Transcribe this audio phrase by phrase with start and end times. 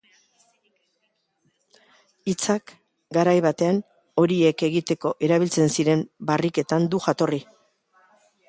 [2.31, 2.73] Hitzak
[3.19, 3.83] garai batean
[4.23, 7.43] horiek egiteko erabiltzen ziren barriketan du jatorri.